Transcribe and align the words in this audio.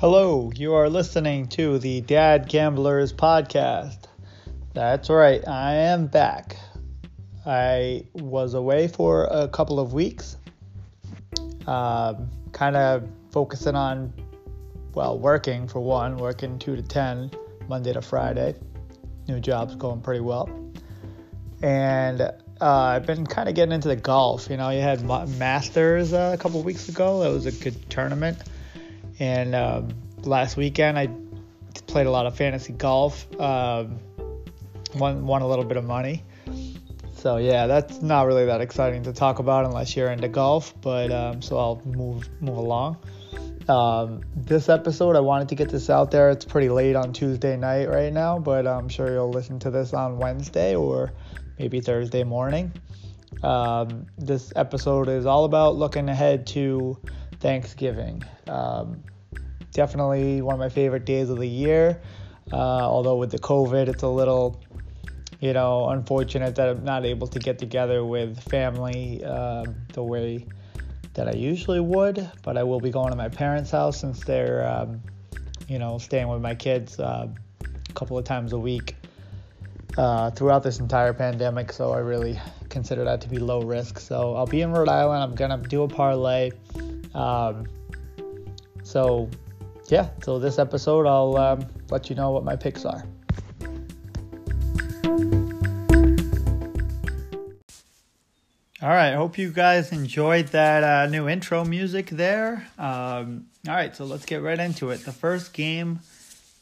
Hello, 0.00 0.50
you 0.56 0.72
are 0.72 0.88
listening 0.88 1.46
to 1.48 1.78
the 1.78 2.00
Dad 2.00 2.48
Gamblers 2.48 3.12
podcast. 3.12 3.98
That's 4.72 5.10
right, 5.10 5.46
I 5.46 5.74
am 5.74 6.06
back. 6.06 6.56
I 7.44 8.06
was 8.14 8.54
away 8.54 8.88
for 8.88 9.24
a 9.24 9.46
couple 9.46 9.78
of 9.78 9.92
weeks, 9.92 10.38
um, 11.66 12.30
kind 12.52 12.76
of 12.76 13.06
focusing 13.30 13.76
on, 13.76 14.10
well, 14.94 15.18
working 15.18 15.68
for 15.68 15.80
one, 15.80 16.16
working 16.16 16.58
2 16.58 16.76
to 16.76 16.82
10, 16.82 17.30
Monday 17.68 17.92
to 17.92 18.00
Friday. 18.00 18.54
New 19.28 19.38
job's 19.38 19.74
going 19.74 20.00
pretty 20.00 20.20
well. 20.20 20.48
And 21.60 22.22
uh, 22.22 22.32
I've 22.62 23.04
been 23.04 23.26
kind 23.26 23.50
of 23.50 23.54
getting 23.54 23.72
into 23.72 23.88
the 23.88 23.96
golf. 23.96 24.48
You 24.48 24.56
know, 24.56 24.70
you 24.70 24.80
had 24.80 25.04
Masters 25.04 26.14
uh, 26.14 26.30
a 26.32 26.38
couple 26.38 26.62
weeks 26.62 26.88
ago, 26.88 27.20
that 27.20 27.28
was 27.28 27.44
a 27.44 27.52
good 27.52 27.90
tournament 27.90 28.38
and 29.20 29.54
um, 29.54 29.88
last 30.22 30.56
weekend 30.56 30.98
I 30.98 31.08
played 31.86 32.06
a 32.06 32.10
lot 32.10 32.26
of 32.26 32.36
fantasy 32.36 32.72
golf. 32.72 33.28
Um, 33.40 33.98
won 34.96 35.26
won 35.26 35.42
a 35.42 35.46
little 35.46 35.64
bit 35.64 35.76
of 35.76 35.84
money. 35.84 36.24
So 37.14 37.36
yeah, 37.36 37.66
that's 37.66 38.00
not 38.00 38.26
really 38.26 38.46
that 38.46 38.62
exciting 38.62 39.02
to 39.04 39.12
talk 39.12 39.38
about 39.38 39.66
unless 39.66 39.94
you're 39.94 40.10
into 40.10 40.28
golf. 40.28 40.74
But 40.80 41.12
um, 41.12 41.42
so 41.42 41.58
I'll 41.58 41.82
move 41.84 42.28
move 42.40 42.56
along. 42.56 42.96
Um, 43.68 44.22
this 44.34 44.68
episode, 44.68 45.14
I 45.14 45.20
wanted 45.20 45.50
to 45.50 45.54
get 45.54 45.68
this 45.68 45.90
out 45.90 46.10
there. 46.10 46.30
It's 46.30 46.44
pretty 46.44 46.70
late 46.70 46.96
on 46.96 47.12
Tuesday 47.12 47.56
night 47.56 47.88
right 47.88 48.12
now, 48.12 48.38
but 48.38 48.66
I'm 48.66 48.88
sure 48.88 49.12
you'll 49.12 49.30
listen 49.30 49.60
to 49.60 49.70
this 49.70 49.92
on 49.92 50.18
Wednesday 50.18 50.74
or 50.74 51.12
maybe 51.58 51.80
Thursday 51.80 52.24
morning. 52.24 52.72
Um, 53.44 54.06
this 54.18 54.52
episode 54.56 55.08
is 55.08 55.24
all 55.24 55.44
about 55.44 55.76
looking 55.76 56.08
ahead 56.08 56.48
to 56.48 56.98
Thanksgiving. 57.38 58.24
Um, 58.48 59.04
definitely 59.72 60.42
one 60.42 60.54
of 60.54 60.60
my 60.60 60.68
favorite 60.68 61.04
days 61.04 61.30
of 61.30 61.38
the 61.38 61.48
year. 61.48 62.00
Uh, 62.52 62.56
although 62.56 63.16
with 63.16 63.30
the 63.30 63.38
COVID, 63.38 63.88
it's 63.88 64.02
a 64.02 64.08
little, 64.08 64.60
you 65.40 65.52
know, 65.52 65.88
unfortunate 65.90 66.54
that 66.56 66.68
I'm 66.68 66.84
not 66.84 67.04
able 67.04 67.26
to 67.28 67.38
get 67.38 67.58
together 67.58 68.04
with 68.04 68.40
family 68.40 69.22
uh, 69.24 69.64
the 69.92 70.02
way 70.02 70.46
that 71.14 71.28
I 71.28 71.32
usually 71.32 71.80
would. 71.80 72.28
But 72.42 72.56
I 72.56 72.62
will 72.62 72.80
be 72.80 72.90
going 72.90 73.10
to 73.10 73.16
my 73.16 73.28
parents' 73.28 73.70
house 73.70 74.00
since 74.00 74.24
they're, 74.24 74.66
um, 74.68 75.00
you 75.68 75.78
know, 75.78 75.98
staying 75.98 76.28
with 76.28 76.42
my 76.42 76.54
kids 76.54 76.98
uh, 76.98 77.28
a 77.62 77.92
couple 77.92 78.18
of 78.18 78.24
times 78.24 78.52
a 78.52 78.58
week 78.58 78.96
uh, 79.96 80.30
throughout 80.30 80.62
this 80.62 80.80
entire 80.80 81.12
pandemic. 81.12 81.72
So 81.72 81.92
I 81.92 81.98
really 81.98 82.38
consider 82.68 83.04
that 83.04 83.20
to 83.20 83.28
be 83.28 83.38
low 83.38 83.62
risk. 83.62 83.98
So 83.98 84.34
I'll 84.34 84.46
be 84.46 84.62
in 84.62 84.72
Rhode 84.72 84.88
Island. 84.88 85.22
I'm 85.22 85.34
gonna 85.34 85.58
do 85.58 85.82
a 85.82 85.88
parlay. 85.88 86.50
Um, 87.14 87.66
so 88.82 89.28
yeah, 89.90 90.10
so 90.22 90.38
this 90.38 90.58
episode, 90.58 91.06
I'll 91.06 91.36
um, 91.36 91.66
let 91.90 92.08
you 92.08 92.16
know 92.16 92.30
what 92.30 92.44
my 92.44 92.54
picks 92.54 92.84
are. 92.84 93.04
All 98.82 98.88
right, 98.88 99.12
hope 99.14 99.36
you 99.36 99.50
guys 99.50 99.92
enjoyed 99.92 100.46
that 100.48 100.84
uh, 100.84 101.06
new 101.06 101.28
intro 101.28 101.64
music 101.64 102.08
there. 102.08 102.66
Um, 102.78 103.46
all 103.68 103.74
right, 103.74 103.94
so 103.94 104.04
let's 104.04 104.24
get 104.24 104.42
right 104.42 104.58
into 104.58 104.90
it. 104.90 105.04
The 105.04 105.12
first 105.12 105.52
game, 105.52 106.00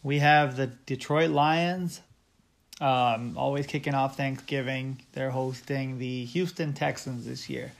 we 0.02 0.18
have 0.18 0.56
the 0.56 0.66
Detroit 0.66 1.30
Lions, 1.30 2.00
um, 2.80 3.36
always 3.36 3.66
kicking 3.66 3.94
off 3.94 4.16
Thanksgiving. 4.16 5.00
They're 5.12 5.30
hosting 5.30 5.98
the 5.98 6.24
Houston 6.24 6.72
Texans 6.72 7.26
this 7.26 7.48
year. 7.48 7.72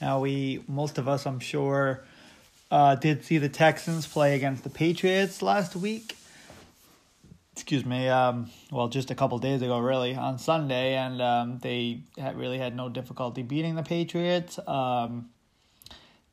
Now, 0.00 0.20
we, 0.20 0.62
most 0.68 0.98
of 0.98 1.08
us, 1.08 1.26
I'm 1.26 1.40
sure, 1.40 2.04
uh, 2.70 2.94
did 2.94 3.24
see 3.24 3.38
the 3.38 3.48
Texans 3.48 4.06
play 4.06 4.34
against 4.34 4.64
the 4.64 4.70
Patriots 4.70 5.42
last 5.42 5.74
week. 5.74 6.16
Excuse 7.52 7.84
me. 7.84 8.08
Um, 8.08 8.50
well, 8.70 8.88
just 8.88 9.10
a 9.10 9.14
couple 9.14 9.38
days 9.38 9.60
ago, 9.60 9.78
really, 9.78 10.14
on 10.14 10.38
Sunday, 10.38 10.94
and 10.94 11.20
um, 11.20 11.58
they 11.58 12.00
had 12.16 12.38
really 12.38 12.58
had 12.58 12.74
no 12.76 12.88
difficulty 12.88 13.42
beating 13.42 13.74
the 13.74 13.82
Patriots. 13.82 14.58
Um, 14.66 15.30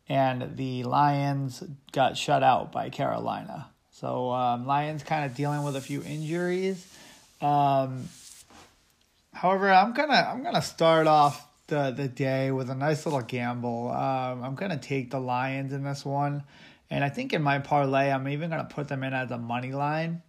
and 0.10 0.56
the 0.56 0.84
Lions 0.84 1.64
got 1.92 2.18
shut 2.18 2.44
out 2.44 2.72
by 2.72 2.90
Carolina. 2.90 3.68
So 3.92 4.32
um, 4.32 4.66
Lions 4.66 5.04
kind 5.04 5.26
of 5.26 5.36
dealing 5.36 5.64
with 5.64 5.76
a 5.76 5.82
few 5.82 6.04
injuries. 6.04 6.86
Um, 7.42 8.08
however, 9.34 9.72
I'm 9.72 9.94
gonna 9.94 10.30
I'm 10.32 10.44
gonna 10.44 10.62
start 10.62 11.08
off 11.08 11.47
the 11.68 11.92
the 11.92 12.08
day 12.08 12.52
with 12.52 12.70
a 12.70 12.76
nice 12.76 13.06
little 13.06 13.22
gamble. 13.22 13.92
Um, 13.92 14.44
I'm 14.44 14.56
gonna 14.56 14.78
take 14.78 15.12
the 15.12 15.20
Lions 15.20 15.74
in 15.74 15.84
this 15.84 16.06
one, 16.06 16.44
and 16.90 17.04
I 17.04 17.10
think 17.10 17.34
in 17.34 17.42
my 17.42 17.60
parlay, 17.60 18.10
I'm 18.12 18.28
even 18.28 18.50
gonna 18.50 18.66
put 18.66 18.88
them 18.88 19.04
in 19.04 19.14
as 19.14 19.32
a 19.32 19.38
money 19.38 19.74
line. 19.74 20.22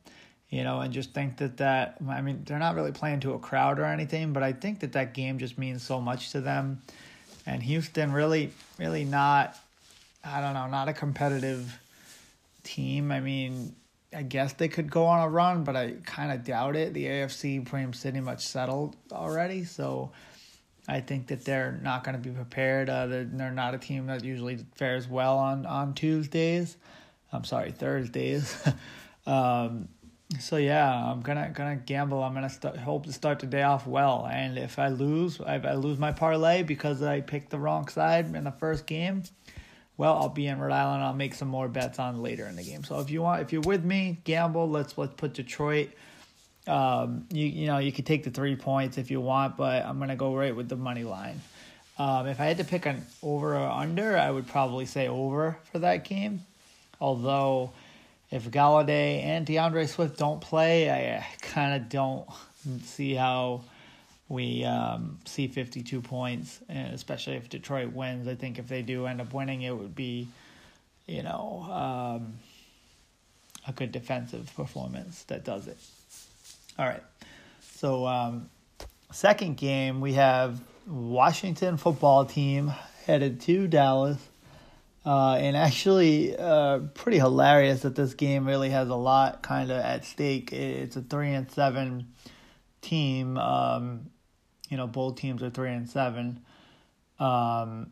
You 0.50 0.64
know, 0.64 0.80
and 0.80 0.92
just 0.92 1.12
think 1.12 1.36
that 1.38 1.58
that 1.58 1.98
I 2.08 2.20
mean 2.22 2.42
they're 2.44 2.58
not 2.58 2.74
really 2.74 2.92
playing 2.92 3.20
to 3.20 3.34
a 3.34 3.38
crowd 3.38 3.78
or 3.78 3.84
anything, 3.84 4.32
but 4.32 4.42
I 4.42 4.52
think 4.52 4.80
that 4.80 4.92
that 4.92 5.14
game 5.14 5.38
just 5.38 5.58
means 5.58 5.82
so 5.82 6.00
much 6.00 6.32
to 6.32 6.40
them. 6.40 6.82
And 7.46 7.62
Houston 7.62 8.12
really, 8.12 8.52
really 8.78 9.04
not, 9.04 9.56
I 10.22 10.40
don't 10.40 10.52
know, 10.52 10.66
not 10.66 10.88
a 10.88 10.92
competitive 10.92 11.78
team. 12.62 13.10
I 13.10 13.20
mean, 13.20 13.74
I 14.14 14.22
guess 14.22 14.52
they 14.54 14.68
could 14.68 14.90
go 14.90 15.06
on 15.06 15.20
a 15.20 15.28
run, 15.28 15.64
but 15.64 15.76
I 15.76 15.94
kind 16.04 16.32
of 16.32 16.44
doubt 16.44 16.76
it. 16.76 16.92
The 16.92 17.06
AFC 17.06 17.64
pretty 17.64 18.20
much 18.20 18.46
settled 18.46 18.96
already, 19.12 19.64
so 19.64 20.10
I 20.88 21.00
think 21.00 21.26
that 21.26 21.44
they're 21.44 21.78
not 21.82 22.02
going 22.02 22.20
to 22.20 22.20
be 22.20 22.34
prepared. 22.34 22.88
Uh, 22.88 23.06
they're, 23.06 23.24
they're 23.24 23.52
not 23.52 23.74
a 23.74 23.78
team 23.78 24.06
that 24.06 24.24
usually 24.24 24.64
fares 24.74 25.06
well 25.06 25.36
on, 25.36 25.66
on 25.66 25.92
Tuesdays. 25.92 26.78
I'm 27.30 27.44
sorry, 27.44 27.72
Thursdays. 27.72 28.56
um, 29.26 29.88
so 30.40 30.56
yeah, 30.56 31.10
I'm 31.10 31.22
gonna 31.22 31.50
gonna 31.54 31.76
gamble. 31.76 32.22
I'm 32.22 32.34
gonna 32.34 32.78
hope 32.78 33.06
to 33.06 33.12
start 33.12 33.38
the 33.38 33.46
day 33.46 33.62
off 33.62 33.86
well. 33.86 34.28
And 34.30 34.58
if 34.58 34.78
I 34.78 34.88
lose, 34.88 35.40
if 35.40 35.64
I 35.64 35.74
lose 35.74 35.98
my 35.98 36.12
parlay 36.12 36.62
because 36.62 37.02
I 37.02 37.22
picked 37.22 37.50
the 37.50 37.58
wrong 37.58 37.88
side 37.88 38.34
in 38.34 38.44
the 38.44 38.52
first 38.52 38.86
game, 38.86 39.22
well, 39.96 40.16
I'll 40.16 40.28
be 40.28 40.46
in 40.46 40.58
Rhode 40.58 40.72
Island. 40.72 41.02
I'll 41.02 41.14
make 41.14 41.34
some 41.34 41.48
more 41.48 41.68
bets 41.68 41.98
on 41.98 42.22
later 42.22 42.46
in 42.46 42.56
the 42.56 42.62
game. 42.62 42.84
So 42.84 43.00
if 43.00 43.10
you 43.10 43.22
want, 43.22 43.40
if 43.42 43.52
you're 43.52 43.62
with 43.62 43.84
me, 43.84 44.20
gamble. 44.24 44.68
Let's 44.68 44.98
let's 44.98 45.14
put 45.14 45.32
Detroit 45.32 45.90
um, 46.68 47.26
you 47.30 47.46
you 47.46 47.66
know 47.66 47.78
you 47.78 47.92
could 47.92 48.06
take 48.06 48.24
the 48.24 48.30
three 48.30 48.56
points 48.56 48.98
if 48.98 49.10
you 49.10 49.20
want, 49.20 49.56
but 49.56 49.84
I'm 49.84 49.98
gonna 49.98 50.16
go 50.16 50.34
right 50.34 50.54
with 50.54 50.68
the 50.68 50.76
money 50.76 51.04
line. 51.04 51.40
Um, 51.98 52.28
if 52.28 52.40
I 52.40 52.44
had 52.44 52.58
to 52.58 52.64
pick 52.64 52.86
an 52.86 53.04
over 53.22 53.56
or 53.56 53.68
under, 53.68 54.16
I 54.16 54.30
would 54.30 54.46
probably 54.46 54.86
say 54.86 55.08
over 55.08 55.58
for 55.72 55.80
that 55.80 56.04
game. 56.04 56.42
Although, 57.00 57.72
if 58.30 58.50
Golladay 58.50 59.24
and 59.24 59.44
D'Andre 59.44 59.86
Swift 59.86 60.16
don't 60.16 60.40
play, 60.40 60.90
I 60.90 61.26
kind 61.40 61.74
of 61.74 61.88
don't 61.88 62.28
see 62.84 63.14
how 63.14 63.62
we 64.28 64.64
um, 64.64 65.18
see 65.24 65.48
52 65.48 66.00
points, 66.02 66.60
and 66.68 66.94
especially 66.94 67.34
if 67.34 67.48
Detroit 67.48 67.92
wins. 67.92 68.28
I 68.28 68.34
think 68.34 68.58
if 68.58 68.68
they 68.68 68.82
do 68.82 69.06
end 69.06 69.20
up 69.20 69.32
winning, 69.32 69.62
it 69.62 69.76
would 69.76 69.96
be, 69.96 70.28
you 71.06 71.22
know, 71.22 71.66
um, 71.70 72.34
a 73.66 73.72
good 73.72 73.90
defensive 73.90 74.52
performance 74.54 75.24
that 75.24 75.44
does 75.44 75.66
it. 75.66 75.78
All 76.78 76.86
right. 76.86 77.02
So, 77.60 78.06
um, 78.06 78.50
second 79.10 79.56
game, 79.56 80.00
we 80.00 80.12
have 80.12 80.60
Washington 80.86 81.76
football 81.76 82.24
team 82.24 82.72
headed 83.04 83.40
to 83.42 83.66
Dallas. 83.66 84.18
Uh, 85.04 85.34
and 85.40 85.56
actually, 85.56 86.36
uh, 86.36 86.78
pretty 86.94 87.18
hilarious 87.18 87.80
that 87.80 87.96
this 87.96 88.14
game 88.14 88.46
really 88.46 88.70
has 88.70 88.90
a 88.90 88.94
lot 88.94 89.42
kind 89.42 89.72
of 89.72 89.78
at 89.78 90.04
stake. 90.04 90.52
It's 90.52 90.94
a 90.94 91.02
three 91.02 91.32
and 91.32 91.50
seven 91.50 92.12
team. 92.80 93.38
Um, 93.38 94.10
you 94.68 94.76
know, 94.76 94.86
both 94.86 95.16
teams 95.16 95.42
are 95.42 95.50
three 95.50 95.72
and 95.72 95.88
seven. 95.88 96.44
Um, 97.18 97.90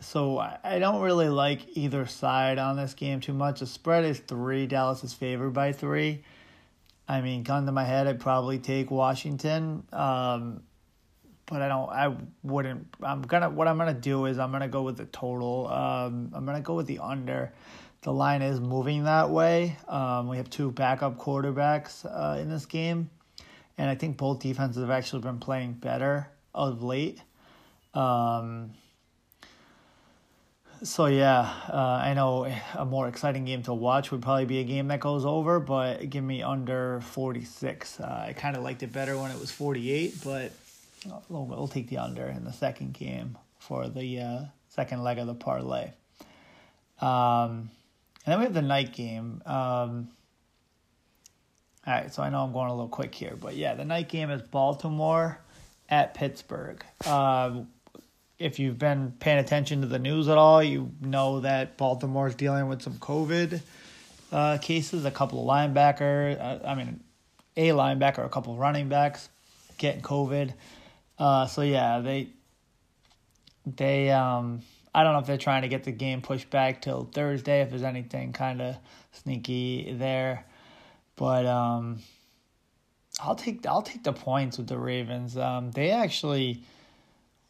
so 0.00 0.38
I 0.38 0.78
don't 0.78 1.00
really 1.00 1.30
like 1.30 1.76
either 1.76 2.04
side 2.04 2.58
on 2.58 2.76
this 2.76 2.92
game 2.92 3.20
too 3.20 3.32
much. 3.32 3.60
The 3.60 3.66
spread 3.66 4.04
is 4.04 4.18
three. 4.18 4.66
Dallas 4.66 5.02
is 5.02 5.14
favored 5.14 5.54
by 5.54 5.72
three. 5.72 6.22
I 7.08 7.22
mean, 7.22 7.42
gun 7.42 7.64
to 7.66 7.72
my 7.72 7.84
head, 7.84 8.06
I'd 8.06 8.20
probably 8.20 8.58
take 8.58 8.90
Washington. 8.90 9.82
Um, 9.92 10.62
but 11.46 11.62
I 11.62 11.68
don't. 11.68 11.88
I 11.88 12.14
wouldn't. 12.42 12.86
I'm 13.02 13.22
gonna. 13.22 13.48
What 13.48 13.66
I'm 13.66 13.78
gonna 13.78 13.94
do 13.94 14.26
is 14.26 14.38
I'm 14.38 14.52
gonna 14.52 14.68
go 14.68 14.82
with 14.82 14.98
the 14.98 15.06
total. 15.06 15.66
Um, 15.68 16.30
I'm 16.34 16.44
gonna 16.44 16.60
go 16.60 16.74
with 16.74 16.86
the 16.86 16.98
under. 16.98 17.52
The 18.02 18.12
line 18.12 18.42
is 18.42 18.60
moving 18.60 19.04
that 19.04 19.30
way. 19.30 19.76
Um, 19.88 20.28
we 20.28 20.36
have 20.36 20.50
two 20.50 20.70
backup 20.70 21.18
quarterbacks 21.18 22.04
uh, 22.04 22.38
in 22.38 22.48
this 22.48 22.66
game, 22.66 23.10
and 23.76 23.88
I 23.88 23.94
think 23.94 24.18
both 24.18 24.40
defenses 24.40 24.82
have 24.82 24.90
actually 24.90 25.22
been 25.22 25.38
playing 25.38 25.72
better 25.72 26.28
of 26.54 26.82
late. 26.82 27.20
Um, 27.94 28.72
so 30.82 31.06
yeah, 31.06 31.52
uh, 31.72 32.00
I 32.02 32.14
know 32.14 32.52
a 32.74 32.84
more 32.84 33.08
exciting 33.08 33.44
game 33.44 33.62
to 33.64 33.74
watch 33.74 34.10
would 34.10 34.22
probably 34.22 34.44
be 34.44 34.58
a 34.60 34.64
game 34.64 34.88
that 34.88 35.00
goes 35.00 35.24
over, 35.24 35.60
but 35.60 36.08
give 36.10 36.24
me 36.24 36.42
under 36.42 37.00
forty 37.00 37.44
six. 37.44 37.98
Uh, 38.00 38.26
I 38.28 38.32
kind 38.32 38.56
of 38.56 38.62
liked 38.62 38.82
it 38.82 38.92
better 38.92 39.16
when 39.18 39.30
it 39.30 39.38
was 39.40 39.50
forty 39.50 39.90
eight, 39.90 40.16
but 40.24 40.52
we'll, 41.28 41.68
take 41.68 41.88
the 41.88 41.98
under 41.98 42.26
in 42.26 42.44
the 42.44 42.52
second 42.52 42.92
game 42.94 43.38
for 43.58 43.88
the 43.88 44.20
uh, 44.20 44.40
second 44.68 45.02
leg 45.02 45.18
of 45.18 45.26
the 45.26 45.34
parlay. 45.34 45.90
Um, 47.00 47.70
And 48.24 48.32
then 48.32 48.38
we 48.40 48.44
have 48.44 48.54
the 48.54 48.62
night 48.62 48.92
game. 48.92 49.42
Um, 49.46 50.08
all 51.86 51.94
right, 51.94 52.12
so 52.12 52.22
I 52.22 52.28
know 52.28 52.42
I'm 52.42 52.52
going 52.52 52.68
a 52.68 52.74
little 52.74 52.88
quick 52.88 53.14
here, 53.14 53.36
but 53.40 53.56
yeah, 53.56 53.74
the 53.74 53.84
night 53.84 54.08
game 54.10 54.30
is 54.30 54.42
Baltimore 54.42 55.38
at 55.88 56.12
Pittsburgh. 56.12 56.84
Uh, 57.06 57.62
if 58.38 58.58
you've 58.58 58.78
been 58.78 59.12
paying 59.18 59.38
attention 59.38 59.80
to 59.80 59.86
the 59.86 59.98
news 59.98 60.28
at 60.28 60.38
all, 60.38 60.62
you 60.62 60.92
know 61.00 61.40
that 61.40 61.76
Baltimore 61.76 62.28
is 62.28 62.34
dealing 62.34 62.68
with 62.68 62.82
some 62.82 62.94
COVID 62.94 63.60
uh, 64.32 64.58
cases. 64.58 65.04
A 65.04 65.10
couple 65.10 65.40
of 65.40 65.46
linebacker, 65.46 66.40
uh, 66.40 66.66
I 66.66 66.74
mean, 66.74 67.00
a 67.56 67.68
linebacker, 67.70 68.24
a 68.24 68.28
couple 68.28 68.52
of 68.52 68.58
running 68.58 68.88
backs 68.88 69.28
getting 69.76 70.02
COVID. 70.02 70.52
Uh, 71.18 71.46
so 71.46 71.62
yeah, 71.62 72.00
they 72.00 72.28
they 73.76 74.10
um 74.10 74.62
I 74.94 75.02
don't 75.02 75.12
know 75.12 75.18
if 75.18 75.26
they're 75.26 75.36
trying 75.36 75.62
to 75.62 75.68
get 75.68 75.84
the 75.84 75.92
game 75.92 76.22
pushed 76.22 76.50
back 76.50 76.80
till 76.80 77.08
Thursday 77.12 77.60
if 77.60 77.70
there's 77.70 77.82
anything 77.82 78.32
kind 78.32 78.62
of 78.62 78.76
sneaky 79.12 79.94
there. 79.98 80.46
But 81.16 81.46
um 81.46 81.98
I'll 83.20 83.34
take 83.34 83.66
I'll 83.66 83.82
take 83.82 84.04
the 84.04 84.12
points 84.12 84.58
with 84.58 84.68
the 84.68 84.78
Ravens. 84.78 85.36
Um 85.36 85.72
they 85.72 85.90
actually 85.90 86.62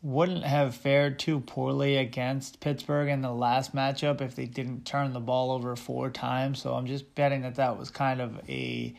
wouldn't 0.01 0.45
have 0.45 0.77
fared 0.77 1.19
too 1.19 1.41
poorly 1.41 1.97
against 1.97 2.61
Pittsburgh 2.61 3.09
in 3.09 3.21
the 3.21 3.33
last 3.33 3.75
matchup 3.75 4.21
if 4.21 4.37
they 4.37 4.47
didn't 4.47 4.85
turn 4.85 5.13
the 5.13 5.21
ball 5.21 5.51
over 5.51 5.75
four 5.75 6.09
times. 6.11 6.63
So 6.63 6.75
I'm 6.75 6.87
just 6.87 7.15
betting 7.15 7.43
that 7.43 7.57
that 7.57 7.79
was 7.79 7.91
kind 7.91 8.21
of 8.21 8.39
a 8.49 8.95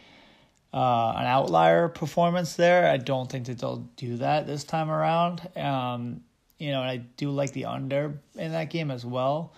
uh, 0.73 1.13
an 1.17 1.25
outlier 1.25 1.87
performance 1.87 2.55
there. 2.55 2.89
I 2.89 2.97
don't 2.97 3.31
think 3.31 3.47
that 3.47 3.59
they'll 3.59 3.87
do 3.95 4.17
that 4.17 4.45
this 4.45 4.63
time 4.63 4.91
around. 4.91 5.41
Um, 5.57 6.21
you 6.59 6.71
know, 6.71 6.81
and 6.81 6.89
I 6.89 6.97
do 6.97 7.31
like 7.31 7.53
the 7.53 7.65
under 7.65 8.19
in 8.35 8.51
that 8.51 8.69
game 8.69 8.91
as 8.91 9.05
well. 9.05 9.53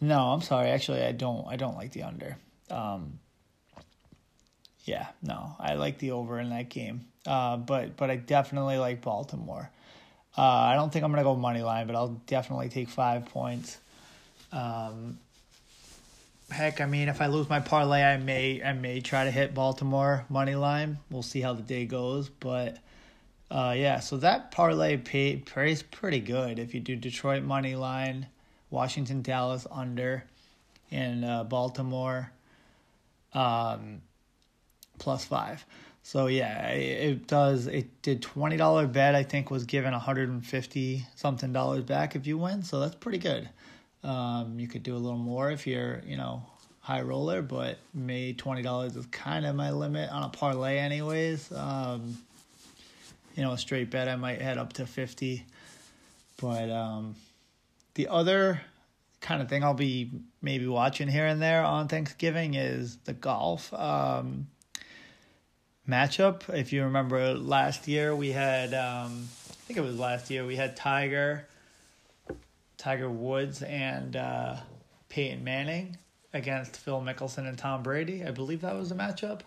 No, 0.00 0.18
I'm 0.18 0.42
sorry. 0.42 0.68
Actually, 0.68 1.02
I 1.04 1.12
don't. 1.12 1.46
I 1.46 1.56
don't 1.56 1.76
like 1.76 1.92
the 1.92 2.02
under. 2.02 2.36
Um, 2.70 3.20
yeah, 4.84 5.06
no, 5.22 5.56
I 5.58 5.74
like 5.74 5.98
the 5.98 6.10
over 6.10 6.38
in 6.38 6.50
that 6.50 6.68
game. 6.68 7.06
Uh, 7.26 7.56
but 7.56 7.96
but 7.96 8.10
I 8.10 8.16
definitely 8.16 8.76
like 8.76 9.00
Baltimore. 9.00 9.70
Uh, 10.36 10.42
I 10.42 10.74
don't 10.74 10.92
think 10.92 11.04
I'm 11.04 11.12
gonna 11.12 11.22
go 11.22 11.36
money 11.36 11.62
line, 11.62 11.86
but 11.86 11.94
I'll 11.96 12.20
definitely 12.26 12.68
take 12.68 12.88
five 12.88 13.26
points. 13.26 13.78
Um, 14.52 15.18
heck, 16.50 16.80
I 16.80 16.86
mean, 16.86 17.08
if 17.08 17.20
I 17.20 17.26
lose 17.26 17.48
my 17.48 17.60
parlay, 17.60 18.02
I 18.02 18.16
may 18.16 18.62
I 18.62 18.72
may 18.72 19.00
try 19.00 19.24
to 19.24 19.30
hit 19.30 19.54
Baltimore 19.54 20.24
money 20.28 20.54
line. 20.54 20.98
We'll 21.10 21.22
see 21.22 21.40
how 21.40 21.52
the 21.52 21.62
day 21.62 21.86
goes, 21.86 22.28
but 22.28 22.78
uh, 23.50 23.74
yeah. 23.76 24.00
So 24.00 24.16
that 24.18 24.50
parlay 24.50 24.96
pay, 24.96 25.36
pays 25.36 25.82
pretty 25.82 26.20
good 26.20 26.58
if 26.58 26.74
you 26.74 26.80
do 26.80 26.96
Detroit 26.96 27.42
money 27.42 27.76
line, 27.76 28.26
Washington 28.70 29.22
Dallas 29.22 29.66
under, 29.70 30.24
and 30.90 31.24
uh, 31.24 31.44
Baltimore, 31.44 32.32
um, 33.32 34.02
plus 34.98 35.24
five. 35.24 35.64
So 36.06 36.26
yeah, 36.26 36.68
it, 36.68 37.26
does. 37.26 37.66
It 37.66 38.02
did 38.02 38.20
twenty 38.20 38.58
dollar 38.58 38.86
bet. 38.86 39.14
I 39.14 39.22
think 39.22 39.50
was 39.50 39.64
given 39.64 39.92
one 39.92 40.00
hundred 40.00 40.28
and 40.28 40.44
fifty 40.44 41.06
something 41.14 41.50
dollars 41.50 41.82
back 41.84 42.14
if 42.14 42.26
you 42.26 42.36
win. 42.36 42.62
So 42.62 42.78
that's 42.78 42.94
pretty 42.94 43.16
good. 43.16 43.48
Um, 44.04 44.60
you 44.60 44.68
could 44.68 44.82
do 44.82 44.94
a 44.94 44.98
little 44.98 45.18
more 45.18 45.50
if 45.50 45.66
you're, 45.66 46.02
you 46.06 46.18
know, 46.18 46.44
high 46.80 47.00
roller, 47.00 47.40
but 47.40 47.78
me 47.94 48.34
twenty 48.34 48.60
dollars 48.60 48.96
is 48.96 49.06
kind 49.06 49.46
of 49.46 49.56
my 49.56 49.70
limit 49.70 50.10
on 50.10 50.22
a 50.22 50.28
parlay, 50.28 50.76
anyways. 50.76 51.50
Um, 51.50 52.18
you 53.34 53.42
know, 53.42 53.52
a 53.52 53.58
straight 53.58 53.90
bet 53.90 54.06
I 54.06 54.16
might 54.16 54.42
head 54.42 54.58
up 54.58 54.74
to 54.74 54.86
fifty, 54.86 55.46
but 56.38 56.70
um, 56.70 57.16
the 57.94 58.08
other 58.08 58.60
kind 59.22 59.40
of 59.40 59.48
thing 59.48 59.64
I'll 59.64 59.72
be 59.72 60.10
maybe 60.42 60.66
watching 60.66 61.08
here 61.08 61.24
and 61.24 61.40
there 61.40 61.64
on 61.64 61.88
Thanksgiving 61.88 62.52
is 62.52 62.98
the 63.04 63.14
golf 63.14 63.72
um, 63.72 64.48
matchup. 65.88 66.52
If 66.52 66.72
you 66.72 66.84
remember 66.84 67.34
last 67.34 67.88
year, 67.88 68.14
we 68.14 68.32
had 68.32 68.74
um, 68.74 69.28
I 69.50 69.66
think 69.66 69.78
it 69.78 69.82
was 69.82 69.98
last 69.98 70.30
year 70.30 70.44
we 70.44 70.56
had 70.56 70.76
Tiger 70.76 71.46
Tiger 72.76 73.08
Woods 73.08 73.62
and 73.62 74.16
uh, 74.16 74.56
Peyton 75.08 75.42
Manning 75.42 75.96
against 76.32 76.76
Phil 76.76 77.00
Mickelson 77.00 77.48
and 77.48 77.56
Tom 77.56 77.82
Brady. 77.82 78.24
I 78.24 78.30
believe 78.30 78.60
that 78.62 78.74
was 78.74 78.90
a 78.90 78.94
matchup. 78.94 79.40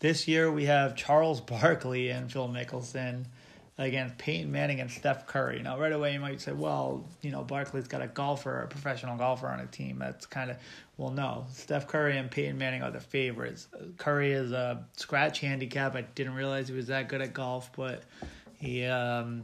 This 0.00 0.26
year 0.26 0.50
we 0.50 0.64
have 0.64 0.96
Charles 0.96 1.40
Barkley 1.40 2.08
and 2.08 2.32
Phil 2.32 2.48
Mickelson 2.48 3.26
against 3.76 4.16
Peyton 4.18 4.52
Manning 4.52 4.80
and 4.80 4.90
Steph 4.90 5.26
Curry. 5.26 5.60
Now, 5.60 5.78
right 5.78 5.92
away 5.92 6.12
you 6.12 6.20
might 6.20 6.40
say, 6.40 6.52
well, 6.52 7.08
you 7.22 7.30
know, 7.30 7.42
Barkley's 7.42 7.88
got 7.88 8.02
a 8.02 8.06
golfer, 8.06 8.60
a 8.60 8.68
professional 8.68 9.16
golfer 9.16 9.48
on 9.48 9.58
a 9.60 9.66
team. 9.66 9.98
That's 9.98 10.26
kind 10.26 10.50
of, 10.50 10.58
well, 10.96 11.10
no. 11.10 11.46
Steph 11.52 11.88
Curry 11.88 12.16
and 12.16 12.30
Peyton 12.30 12.56
Manning 12.56 12.82
are 12.82 12.92
the 12.92 13.00
favorites. 13.00 13.66
Curry 13.96 14.32
is 14.32 14.52
a 14.52 14.84
scratch 14.96 15.40
handicap. 15.40 15.96
I 15.96 16.02
didn't 16.02 16.34
realize 16.34 16.68
he 16.68 16.74
was 16.74 16.86
that 16.86 17.08
good 17.08 17.20
at 17.20 17.32
golf, 17.32 17.70
but 17.76 18.04
he 18.58 18.84
um, 18.84 19.42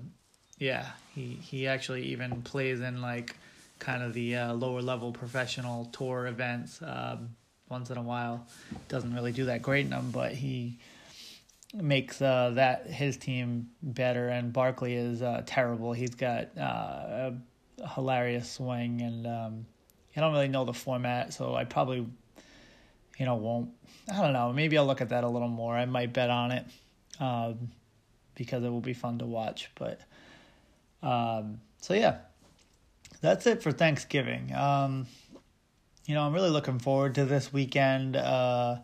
yeah, 0.59 0.87
he 1.15 1.39
he 1.43 1.67
actually 1.67 2.05
even 2.05 2.43
plays 2.43 2.81
in 2.81 3.03
like 3.03 3.35
kind 3.81 4.03
of 4.03 4.13
the 4.13 4.37
uh, 4.37 4.55
lower 4.55 4.83
level 4.83 5.11
professional 5.11 5.87
tour 5.87 6.27
events 6.27 6.81
um, 6.83 7.31
once 7.69 7.91
in 7.91 7.97
a 7.97 8.03
while. 8.03 8.47
Doesn't 8.89 9.13
really 9.13 9.33
do 9.33 9.47
that 9.47 9.63
great 9.63 9.87
in 9.87 9.91
them, 9.91 10.11
but 10.13 10.33
he 10.33 10.79
makes 11.75 12.21
uh, 12.21 12.53
that 12.55 12.89
his 12.89 13.17
team 13.17 13.71
better. 13.83 14.29
And 14.29 14.53
Barkley 14.53 14.95
is 14.95 15.23
uh, 15.23 15.43
terrible. 15.47 15.93
He's 15.93 16.15
got 16.15 16.57
uh, 16.59 17.33
a 17.81 17.89
hilarious 17.95 18.51
swing, 18.51 19.03
and 19.03 19.27
um, 19.27 19.67
I 20.17 20.21
don't 20.21 20.33
really 20.33 20.49
know 20.49 20.65
the 20.65 20.75
format, 20.75 21.33
so 21.33 21.55
I 21.55 21.65
probably 21.65 22.07
you 23.19 23.27
know 23.27 23.37
won't. 23.37 23.71
I 24.13 24.21
don't 24.21 24.33
know. 24.33 24.53
Maybe 24.53 24.77
I'll 24.79 24.87
look 24.87 25.01
at 25.01 25.11
that 25.11 25.25
a 25.25 25.29
little 25.29 25.49
more. 25.49 25.77
I 25.77 25.85
might 25.87 26.13
bet 26.13 26.31
on 26.31 26.51
it 26.53 26.67
um, 27.21 27.71
because 28.35 28.65
it 28.65 28.69
will 28.69 28.81
be 28.81 28.95
fun 28.95 29.19
to 29.19 29.27
watch, 29.27 29.71
but. 29.75 30.01
Um, 31.03 31.61
so 31.81 31.95
yeah, 31.95 32.19
that's 33.21 33.47
it 33.47 33.63
for 33.63 33.73
Thanksgiving. 33.73 34.55
Um, 34.55 35.07
you 36.07 36.15
know, 36.15 36.23
I'm 36.23 36.33
really 36.33 36.51
looking 36.51 36.79
forward 36.79 37.15
to 37.17 37.25
this 37.25 37.53
weekend. 37.53 38.17
Uh, 38.17 38.77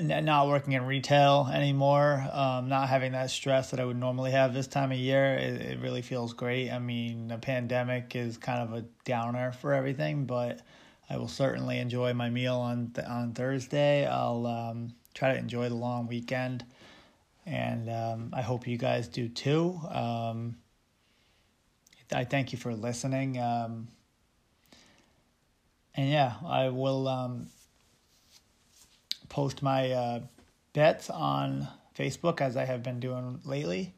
not 0.00 0.48
working 0.48 0.72
in 0.72 0.84
retail 0.86 1.48
anymore, 1.52 2.26
um, 2.32 2.68
not 2.68 2.88
having 2.88 3.12
that 3.12 3.30
stress 3.30 3.70
that 3.70 3.80
I 3.80 3.84
would 3.84 3.96
normally 3.96 4.30
have 4.30 4.54
this 4.54 4.66
time 4.66 4.92
of 4.92 4.98
year, 4.98 5.34
it, 5.34 5.60
it 5.60 5.80
really 5.80 6.02
feels 6.02 6.32
great. 6.32 6.70
I 6.70 6.78
mean, 6.78 7.28
the 7.28 7.38
pandemic 7.38 8.16
is 8.16 8.36
kind 8.36 8.62
of 8.62 8.72
a 8.72 8.84
downer 9.04 9.52
for 9.52 9.72
everything, 9.72 10.24
but 10.24 10.60
I 11.08 11.16
will 11.16 11.28
certainly 11.28 11.78
enjoy 11.78 12.14
my 12.14 12.30
meal 12.30 12.56
on 12.56 12.90
th- 12.94 13.06
on 13.06 13.32
Thursday. 13.32 14.06
I'll 14.06 14.46
um, 14.46 14.94
try 15.14 15.32
to 15.32 15.38
enjoy 15.38 15.68
the 15.68 15.74
long 15.74 16.06
weekend 16.06 16.64
and 17.46 17.90
um, 17.90 18.30
I 18.32 18.42
hope 18.42 18.66
you 18.66 18.78
guys 18.78 19.08
do 19.08 19.28
too. 19.28 19.78
Um, 19.90 20.56
I 22.12 22.24
thank 22.24 22.52
you 22.52 22.58
for 22.58 22.74
listening. 22.74 23.38
Um, 23.38 23.88
and 25.94 26.10
yeah, 26.10 26.34
I 26.46 26.68
will 26.70 27.06
um, 27.08 27.48
post 29.34 29.64
my 29.64 29.90
uh, 29.90 30.20
bets 30.74 31.10
on 31.10 31.66
Facebook 31.98 32.40
as 32.40 32.56
I 32.56 32.64
have 32.64 32.84
been 32.84 33.00
doing 33.00 33.40
lately. 33.44 33.92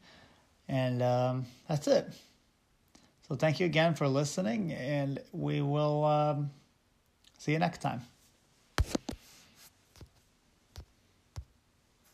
And 0.67 1.03
um, 1.03 1.45
that's 1.69 1.85
it. 1.85 2.11
So 3.27 3.35
thank 3.35 3.59
you 3.59 3.67
again 3.67 3.93
for 3.93 4.07
listening, 4.07 4.71
and 4.71 5.19
we 5.31 5.61
will 5.61 6.05
um, 6.05 6.49
see 7.37 7.51
you 7.51 7.59
next 7.59 7.81
time. 7.81 8.01